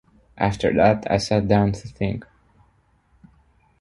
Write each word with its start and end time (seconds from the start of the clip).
After 0.39 0.73
that 0.73 1.05
I 1.11 1.17
sat 1.17 1.47
down 1.47 1.73
to 1.73 1.87
think. 1.87 2.25